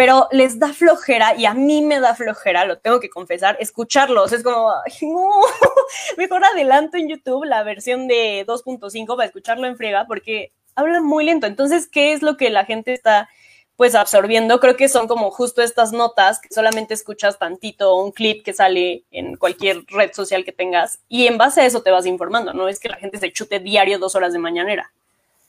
[0.00, 4.32] pero les da flojera y a mí me da flojera, lo tengo que confesar, escucharlos.
[4.32, 5.28] Es como, ay, no,
[6.16, 11.24] mejor adelanto en YouTube la versión de 2.5 para escucharlo en friega porque hablan muy
[11.24, 11.46] lento.
[11.46, 13.28] Entonces, ¿qué es lo que la gente está
[13.76, 14.60] pues absorbiendo?
[14.60, 19.04] Creo que son como justo estas notas que solamente escuchas tantito un clip que sale
[19.10, 22.68] en cualquier red social que tengas y en base a eso te vas informando, no
[22.68, 24.92] es que la gente se chute diario dos horas de mañanera.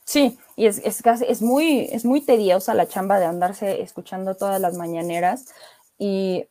[0.04, 4.34] Sí, y es, es, casi, es, muy, es muy tediosa la chamba de andarse escuchando
[4.34, 5.46] todas las mañaneras.
[5.98, 6.46] Y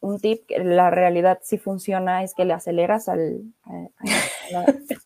[0.00, 3.42] un tip que la realidad sí funciona es que le aceleras al,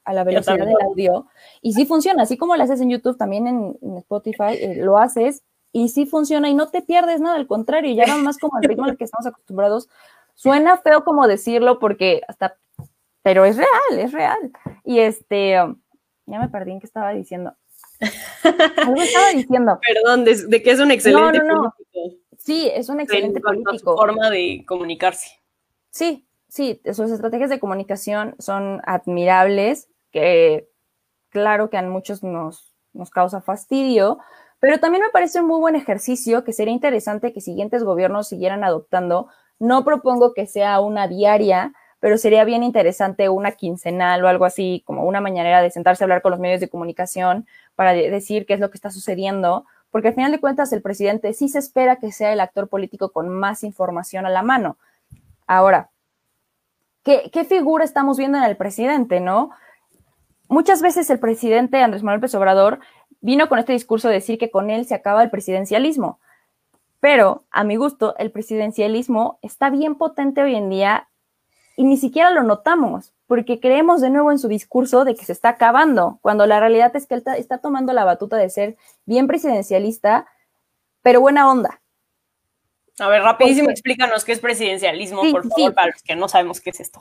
[0.04, 1.26] a, la, velocidad del audio.
[1.62, 5.42] Y sí funciona, así como lo haces en YouTube, también en, Spotify, eh, lo haces
[5.72, 8.68] y sí funciona y no te pierdes nada, al contrario, ya va más como el
[8.68, 9.88] ritmo al que estamos acostumbrados.
[10.34, 12.58] Suena feo como decirlo porque hasta,
[13.22, 14.52] pero es real, es real.
[14.84, 17.54] Y este, ya me perdí en qué estaba diciendo.
[18.76, 19.78] Algo estaba diciendo.
[19.86, 22.21] Perdón, de, que es un excelente político.
[22.44, 23.96] Sí, es un excelente político.
[23.96, 25.40] forma de comunicarse.
[25.90, 30.68] Sí, sí, sus estrategias de comunicación son admirables, que
[31.28, 34.18] claro que a muchos nos, nos causa fastidio,
[34.58, 38.64] pero también me parece un muy buen ejercicio que sería interesante que siguientes gobiernos siguieran
[38.64, 39.28] adoptando.
[39.60, 44.82] No propongo que sea una diaria, pero sería bien interesante una quincenal o algo así,
[44.84, 48.54] como una mañanera de sentarse a hablar con los medios de comunicación para decir qué
[48.54, 51.96] es lo que está sucediendo, porque al final de cuentas el presidente sí se espera
[51.96, 54.78] que sea el actor político con más información a la mano.
[55.46, 55.90] Ahora,
[57.04, 59.50] ¿qué, figura estamos viendo en el presidente, no?
[60.48, 62.80] Muchas veces el presidente Andrés Manuel López Obrador
[63.20, 66.18] vino con este discurso de decir que con él se acaba el presidencialismo.
[66.98, 71.08] Pero, a mi gusto, el presidencialismo está bien potente hoy en día
[71.76, 75.32] y ni siquiera lo notamos porque creemos de nuevo en su discurso de que se
[75.32, 79.26] está acabando, cuando la realidad es que él está tomando la batuta de ser bien
[79.26, 80.26] presidencialista,
[81.00, 81.80] pero buena onda.
[82.98, 86.68] A ver, rapidísimo, explícanos qué es presidencialismo, por favor, para los que no sabemos qué
[86.68, 87.00] es esto.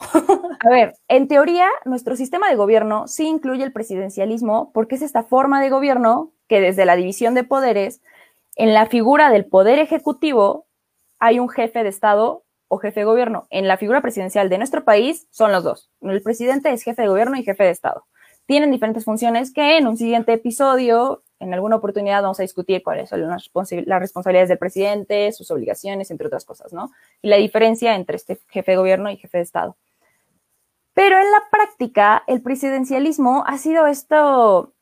[0.60, 5.24] A ver, en teoría, nuestro sistema de gobierno sí incluye el presidencialismo porque es esta
[5.24, 8.00] forma de gobierno que desde la división de poderes,
[8.56, 10.64] en la figura del poder ejecutivo,
[11.18, 12.41] hay un jefe de Estado
[12.74, 13.46] o jefe de gobierno.
[13.50, 15.90] En la figura presidencial de nuestro país son los dos.
[16.00, 18.06] El presidente es jefe de gobierno y jefe de Estado.
[18.46, 23.10] Tienen diferentes funciones que en un siguiente episodio, en alguna oportunidad, vamos a discutir cuáles
[23.10, 26.90] son las, responsabilidades del presidente, sus obligaciones, entre otras cosas, ¿no?
[27.20, 29.76] Y la diferencia entre este jefe de gobierno y jefe de Estado.
[30.94, 34.72] Pero en la práctica, el presidencialismo ha sido esto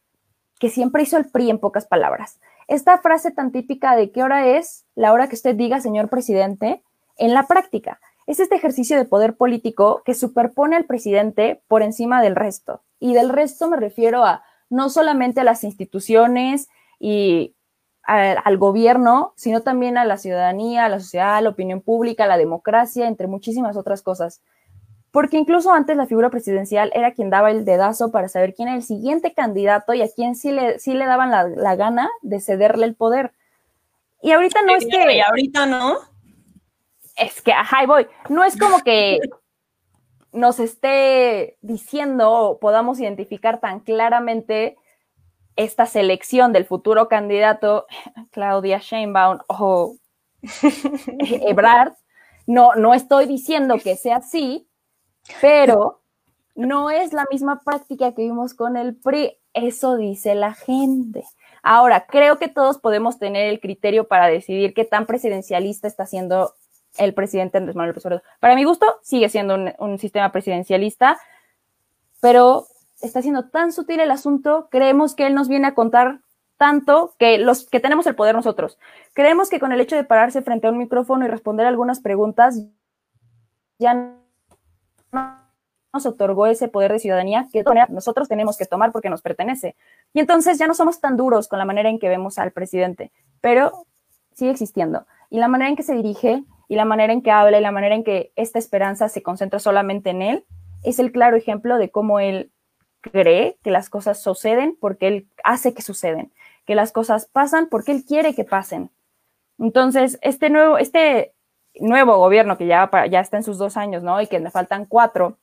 [0.60, 2.38] que siempre hizo el PRI en pocas palabras.
[2.68, 6.84] Esta frase tan típica de qué hora es la hora que usted diga, señor presidente,
[7.20, 8.00] en la práctica.
[8.26, 12.82] Es este ejercicio de poder político que superpone al presidente por encima del resto.
[12.98, 17.54] Y del resto me refiero a no solamente a las instituciones y
[18.02, 22.28] al gobierno, sino también a la ciudadanía, a la sociedad, a la opinión pública, a
[22.28, 24.40] la democracia, entre muchísimas otras cosas.
[25.12, 28.76] Porque incluso antes la figura presidencial era quien daba el dedazo para saber quién era
[28.76, 32.40] el siguiente candidato y a quién sí le, sí le daban la, la gana de
[32.40, 33.32] cederle el poder.
[34.22, 35.16] Y ahorita no es que...
[35.16, 36.09] Y ahorita no
[37.20, 38.06] es que, ajá, voy.
[38.28, 39.20] No es como que
[40.32, 44.76] nos esté diciendo o podamos identificar tan claramente
[45.56, 47.86] esta selección del futuro candidato,
[48.30, 49.96] Claudia Sheinbaum o
[51.18, 51.92] Ebrard.
[52.46, 54.66] No, no estoy diciendo que sea así,
[55.40, 56.00] pero
[56.54, 59.36] no es la misma práctica que vimos con el PRI.
[59.52, 61.24] Eso dice la gente.
[61.62, 66.54] Ahora, creo que todos podemos tener el criterio para decidir qué tan presidencialista está siendo
[66.96, 68.22] el presidente Andrés Manuel López.
[68.40, 71.18] Para mi gusto, sigue siendo un, sistema presidencialista,
[72.20, 72.66] pero
[73.00, 76.20] está siendo tan sutil el asunto, creemos que él nos viene a contar
[76.58, 78.78] tanto que los que tenemos el poder nosotros.
[79.14, 82.62] Creemos que con el hecho de pararse frente a un micrófono y responder algunas preguntas,
[83.78, 84.14] ya
[85.92, 89.74] nos otorgó ese poder de ciudadanía que nosotros tenemos que tomar porque nos pertenece.
[90.12, 93.10] Y entonces ya no somos tan duros con la manera en que vemos al presidente,
[93.40, 93.86] pero
[94.34, 95.06] sigue existiendo.
[95.30, 97.72] Y la manera en que se dirige y la manera en que habla y la
[97.72, 100.44] manera en que esta esperanza se concentra solamente en él,
[100.84, 102.52] es el claro ejemplo de cómo él
[103.00, 106.32] cree que las cosas suceden porque él hace que suceden,
[106.66, 108.88] que las cosas pasan porque él quiere que pasen.
[109.58, 111.34] Entonces, este nuevo, este
[111.80, 112.88] nuevo gobierno que ya,
[113.20, 114.20] está en sus dos años, ¿no?
[114.20, 115.38] Y que le faltan cuatro,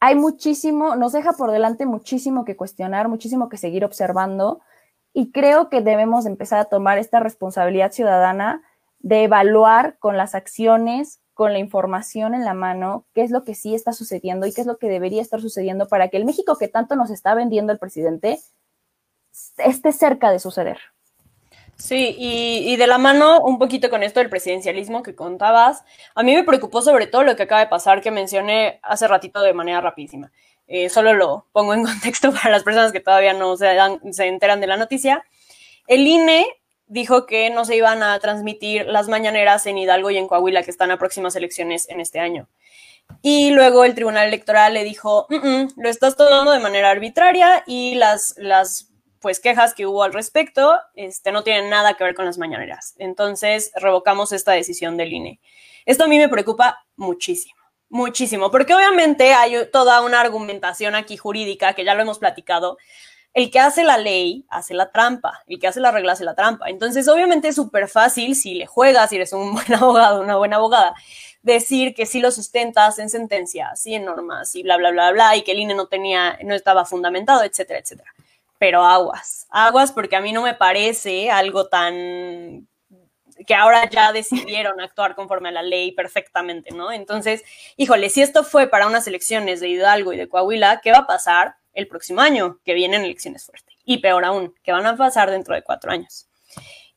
[0.00, 4.60] hay muchísimo, nos deja por delante muchísimo que cuestionar, muchísimo que seguir observando
[5.12, 8.64] y creo que debemos empezar a tomar esta responsabilidad ciudadana
[9.00, 13.54] de evaluar con las acciones, con la información en la mano, qué es lo que
[13.54, 16.56] sí está sucediendo y qué es lo que debería estar sucediendo para que el México
[16.58, 18.40] que tanto nos está vendiendo el presidente
[19.58, 20.78] esté cerca de suceder.
[21.76, 25.84] Sí, y, de la mano un poquito con esto del presidencialismo que contabas,
[26.16, 29.40] a mí me preocupó sobre todo lo que acaba de pasar, que mencioné hace ratito
[29.40, 30.32] de manera rapidísima.
[30.66, 33.78] Eh, solo lo pongo en contexto para las personas que todavía no se,
[34.10, 35.24] se enteran de la noticia.
[35.86, 36.46] El INE
[36.88, 40.70] dijo que no se iban a transmitir las mañaneras en Hidalgo y en Coahuila, que
[40.70, 42.48] están a próximas elecciones en este año.
[43.22, 47.64] Y luego el Tribunal Electoral le dijo, mm, mm, lo estás tomando de manera arbitraria
[47.66, 52.14] y las, las pues quejas que hubo al respecto este, no tienen nada que ver
[52.14, 52.94] con las mañaneras.
[52.98, 55.40] Entonces revocamos esta decisión del INE.
[55.86, 61.72] Esto a mí me preocupa muchísimo, muchísimo, porque obviamente hay toda una argumentación aquí jurídica
[61.72, 62.78] que ya lo hemos platicado.
[63.34, 66.34] El que hace la ley hace la trampa, el que hace la regla hace la
[66.34, 66.68] trampa.
[66.68, 70.56] Entonces, obviamente es súper fácil si le juegas, si eres un buen abogado, una buena
[70.56, 70.94] abogada,
[71.42, 75.36] decir que sí lo sustentas en sentencias y en normas y bla, bla, bla, bla,
[75.36, 78.12] y que el INE no tenía, no estaba fundamentado, etcétera, etcétera
[78.58, 82.66] pero aguas, aguas porque a mí no me parece algo tan
[83.46, 86.90] que ahora ya decidieron actuar conforme a la ley perfectamente, ¿no?
[86.90, 87.44] Entonces,
[87.76, 91.06] híjole, si esto fue para unas elecciones de Hidalgo y de Coahuila, ¿qué va a
[91.06, 92.60] pasar el próximo año?
[92.64, 93.74] Que vienen elecciones fuertes.
[93.84, 96.28] Y peor aún, que van a pasar dentro de cuatro años.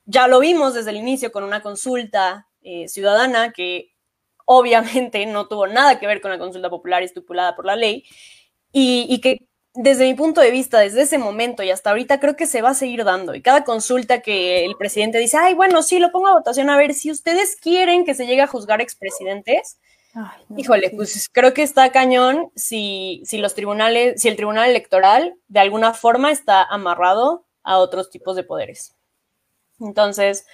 [0.05, 3.93] Ya lo vimos desde el inicio con una consulta eh, ciudadana que
[4.45, 8.03] obviamente no tuvo nada que ver con la consulta popular estipulada por la ley
[8.71, 9.37] y, y que
[9.73, 12.71] desde mi punto de vista, desde ese momento y hasta ahorita, creo que se va
[12.71, 13.35] a seguir dando.
[13.35, 16.77] Y cada consulta que el presidente dice, ay, bueno, sí, lo pongo a votación, a
[16.77, 19.79] ver, si ustedes quieren que se llegue a juzgar expresidentes,
[20.55, 25.59] híjole, pues creo que está cañón si, si los tribunales, si el tribunal electoral de
[25.59, 28.95] alguna forma está amarrado a otros tipos de poderes.
[29.79, 30.45] Entonces,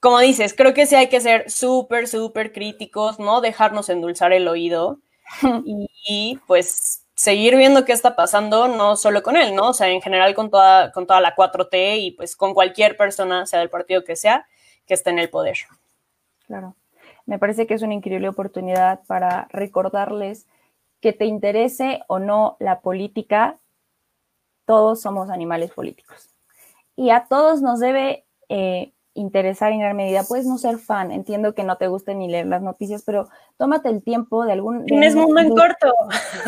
[0.00, 3.40] como dices, creo que sí hay que ser súper, súper críticos, ¿no?
[3.40, 5.00] Dejarnos endulzar el oído
[5.64, 9.68] y pues seguir viendo qué está pasando, no solo con él, ¿no?
[9.68, 13.46] O sea, en general con toda, con toda la 4T y pues con cualquier persona,
[13.46, 14.46] sea del partido que sea,
[14.86, 15.56] que esté en el poder.
[16.48, 16.74] Claro.
[17.26, 20.46] Me parece que es una increíble oportunidad para recordarles
[21.00, 23.58] que te interese o no la política,
[24.64, 26.30] todos somos animales políticos.
[26.94, 30.24] Y a todos nos debe eh, interesar en gran medida.
[30.24, 33.88] Puedes no ser fan, entiendo que no te guste ni leer las noticias, pero tómate
[33.88, 34.84] el tiempo de algún...
[34.86, 35.92] Tienes mundo en corto.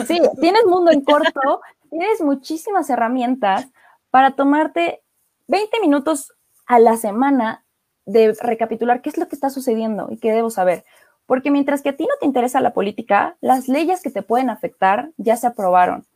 [0.06, 1.60] Sí, tienes mundo en corto,
[1.90, 3.66] tienes muchísimas herramientas
[4.10, 5.02] para tomarte
[5.48, 6.32] 20 minutos
[6.66, 7.63] a la semana
[8.06, 10.84] de recapitular qué es lo que está sucediendo y qué debo saber.
[11.26, 14.50] Porque mientras que a ti no te interesa la política, las leyes que te pueden
[14.50, 16.06] afectar ya se aprobaron.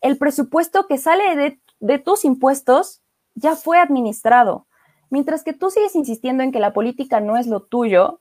[0.00, 3.02] El presupuesto que sale de, de tus impuestos
[3.34, 4.66] ya fue administrado
[5.14, 8.20] Mientras que tú sigues insistiendo en que la política no es lo tuyo,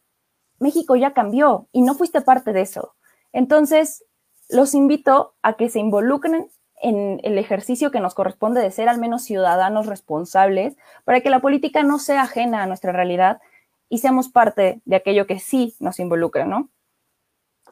[0.59, 2.93] México ya cambió y no fuiste parte de eso.
[3.31, 4.05] Entonces,
[4.47, 6.51] los invito a que se involucren
[6.83, 11.39] en el ejercicio que nos corresponde de ser al menos ciudadanos responsables para que la
[11.39, 13.41] política no sea ajena a nuestra realidad
[13.89, 16.69] y seamos parte de aquello que sí nos involucra, ¿no?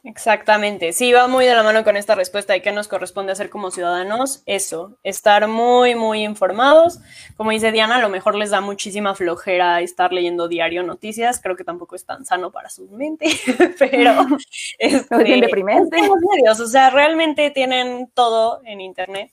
[0.04, 3.52] Exactamente, sí, va muy de la mano con esta respuesta de qué nos corresponde hacer
[3.52, 4.42] como ciudadanos.
[4.48, 7.00] Eso, estar muy, muy informados.
[7.38, 11.40] Como dice Diana, a lo mejor les da muchísima flojera estar leyendo diario noticias.
[11.40, 13.28] Creo que tampoco es tan sano para su mente,
[13.78, 14.26] pero
[14.80, 15.98] es este, bien deprimente.
[16.02, 19.32] Medios, o sea, realmente tienen todo en internet.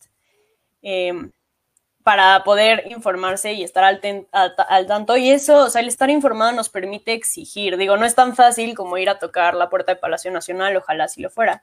[0.83, 1.15] Eh,
[2.09, 5.19] para poder informarse y estar al, tanto.
[5.19, 7.77] Y eso, o sea, el estar informado nos permite exigir.
[7.77, 11.07] Digo, no es tan fácil como ir a tocar la puerta de Palacio Nacional, ojalá
[11.09, 11.63] si lo fuera.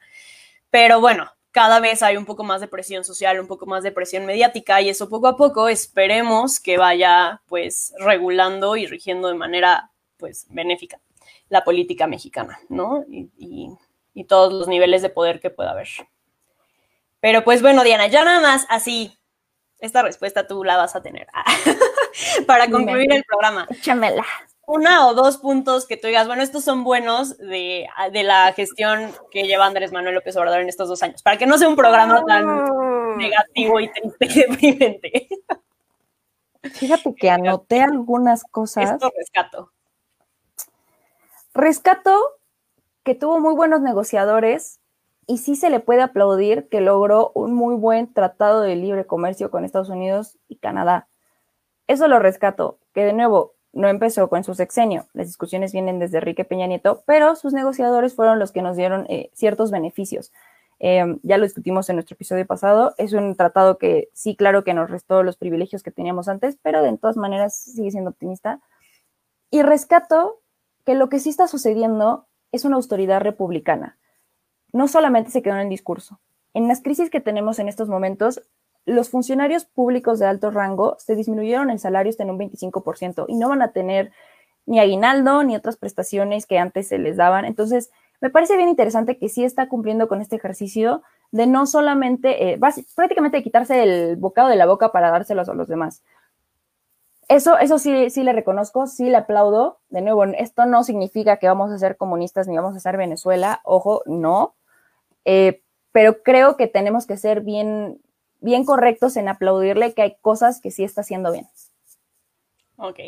[0.69, 3.91] Pero bueno, cada vez hay un poco más de presión social, un poco más de
[3.91, 9.33] presión mediática y eso poco a poco esperemos que vaya pues regulando y rigiendo de
[9.33, 10.99] manera pues benéfica
[11.49, 13.03] la política mexicana, ¿no?
[13.09, 13.71] Y,
[14.13, 15.87] y todos los niveles de poder que pueda haber.
[17.19, 19.17] Pero pues bueno, Diana, ya nada más así
[19.85, 21.27] esta respuesta tú la vas a tener
[22.47, 23.67] para concluir el programa.
[23.69, 24.25] Échamela.
[24.67, 29.43] Una o dos puntos que tú digas, bueno, estos son buenos de, la gestión que
[29.43, 32.23] lleva Andrés Manuel López Obrador en estos dos años, para que no sea un programa
[32.25, 33.13] tan ah.
[33.15, 35.27] negativo y triste y deprimente.
[36.73, 38.89] Fíjate que anoté algunas cosas.
[38.89, 39.71] Esto rescato.
[41.53, 42.39] Rescato
[43.03, 44.79] que tuvo muy buenos negociadores,
[45.27, 49.51] y sí se le puede aplaudir que logró un muy buen tratado de libre comercio
[49.51, 51.07] con Estados Unidos y Canadá.
[51.87, 56.19] Eso lo rescato, que de nuevo no empezó con su sexenio, las discusiones vienen desde
[56.19, 60.31] Enrique Peña Nieto, pero sus negociadores fueron los que nos dieron eh, ciertos beneficios.
[60.79, 64.73] Em, ya lo discutimos en nuestro episodio pasado, es un tratado que sí, claro que
[64.73, 68.61] nos restó los privilegios que teníamos antes, pero de todas maneras sigue siendo optimista.
[69.51, 70.41] Y rescato
[70.85, 73.97] que lo que sí está sucediendo es una autoridad republicana.
[74.75, 76.19] No solamente se quedó en el discurso.
[76.53, 78.41] En las crisis que tenemos en estos momentos,
[78.85, 83.35] los funcionarios públicos de alto rango se disminuyeron el salario hasta en un 25% y
[83.35, 84.11] no van a tener
[84.65, 87.45] ni aguinaldo ni otras prestaciones que antes se les daban.
[87.45, 92.51] Entonces, me parece bien interesante que sí está cumpliendo con este ejercicio de no solamente,
[92.51, 92.59] eh,
[92.95, 96.03] prácticamente quitarse el bocado de la boca para dárselos a los demás.
[97.29, 99.79] Eso, eso sí, sí le reconozco, sí le aplaudo.
[99.87, 103.61] De nuevo, esto no significa que vamos a ser comunistas ni vamos a ser Venezuela,
[103.63, 104.55] ojo, no.
[105.25, 105.61] Eh,
[105.91, 108.01] pero creo que tenemos que ser bien,
[108.39, 111.47] bien correctos en aplaudirle que hay cosas que sí está haciendo bien.
[112.77, 112.99] Ok,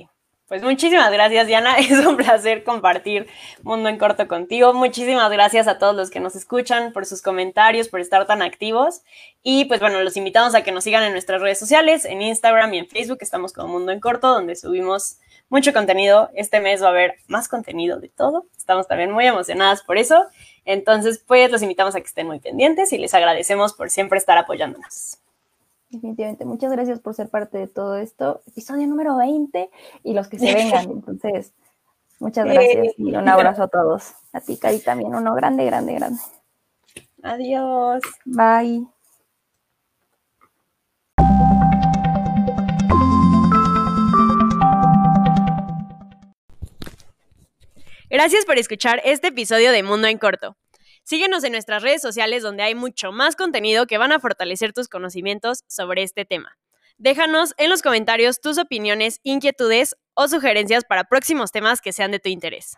[0.48, 1.78] pues muchísimas gracias, Diana.
[1.78, 3.28] Es un placer compartir
[3.64, 4.74] Mundo en Corto contigo.
[4.74, 9.02] Muchísimas gracias a todos los que nos escuchan por sus comentarios, por estar tan activos.
[9.44, 12.74] Y pues bueno, los invitamos a que nos sigan en nuestras redes sociales, en Instagram
[12.74, 13.20] y en Facebook.
[13.22, 15.20] Estamos como Mundo en Corto, donde subimos
[15.50, 16.30] mucho contenido.
[16.34, 18.46] Este mes va a haber más contenido de todo.
[18.58, 20.26] Estamos también muy emocionadas por eso.
[20.66, 24.38] Entonces, pues los invitamos a que estén muy pendientes y les agradecemos por siempre estar
[24.38, 25.20] apoyándonos.
[25.90, 28.42] Definitivamente, muchas gracias por ser parte de todo esto.
[28.48, 29.70] Episodio número 20
[30.04, 30.92] y los que se vengan.
[30.92, 31.54] Entonces,
[32.20, 34.14] muchas gracias y un abrazo a todos.
[34.34, 36.20] A ti, Cari, también uno grande, grande, grande.
[37.24, 38.02] Adiós.
[38.26, 38.88] Bye.
[48.10, 50.56] Gracias por escuchar este episodio de Mundo en Corto.
[51.08, 54.90] Síguenos en nuestras redes sociales donde hay mucho más contenido que van a fortalecer tus
[54.90, 56.58] conocimientos sobre este tema.
[56.98, 62.20] Déjanos en los comentarios tus opiniones, inquietudes o sugerencias para próximos temas que sean de
[62.20, 62.76] tu interés.